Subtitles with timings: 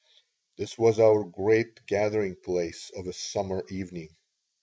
[0.57, 4.09] This was our great gathering place of a summer evening.